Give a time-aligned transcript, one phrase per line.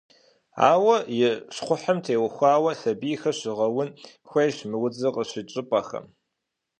[0.69, 1.21] Ауэ, и
[1.55, 3.89] щхъухьым теухуауэ сабийхэр щыгъэун
[4.29, 6.05] хуейщ мы удзыр къыщыкӏ щӏыпӏэхэм.